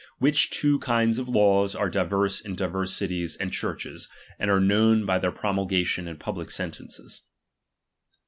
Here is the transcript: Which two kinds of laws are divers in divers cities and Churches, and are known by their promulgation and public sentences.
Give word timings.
Which 0.17 0.49
two 0.49 0.79
kinds 0.79 1.19
of 1.19 1.29
laws 1.29 1.75
are 1.75 1.87
divers 1.87 2.41
in 2.41 2.55
divers 2.55 2.91
cities 2.91 3.35
and 3.35 3.53
Churches, 3.53 4.09
and 4.39 4.49
are 4.49 4.59
known 4.59 5.05
by 5.05 5.19
their 5.19 5.31
promulgation 5.31 6.07
and 6.07 6.19
public 6.19 6.49
sentences. 6.49 7.21